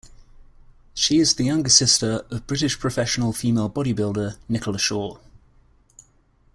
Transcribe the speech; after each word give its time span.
She 0.95 1.19
is 1.19 1.35
the 1.35 1.43
younger 1.43 1.69
sister 1.69 2.25
of 2.31 2.47
British 2.47 2.79
professional 2.79 3.33
female 3.33 3.69
bodybuilder 3.69 4.35
Nicola 4.49 4.79
Shaw. 4.79 5.19